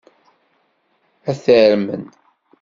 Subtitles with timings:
[1.29, 2.03] Ad t-armen.